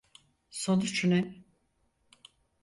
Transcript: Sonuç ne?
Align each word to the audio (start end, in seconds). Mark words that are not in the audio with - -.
Sonuç 0.49 1.03
ne? 1.05 1.43